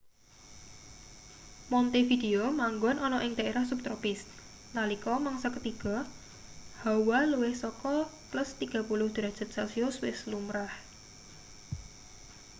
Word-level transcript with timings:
montevideo 1.71 2.43
manggon 2.59 2.97
ana 3.07 3.17
ing 3.25 3.31
daerah 3.39 3.65
subtropis; 3.71 4.19
nalika 4.75 5.13
mangsa 5.25 5.47
ketiga 5.55 5.95
hawa 6.81 7.19
luwih 7.31 7.53
saka 7.63 7.93
+30°c 8.31 9.75
wis 10.05 10.19
lumrah 10.31 10.71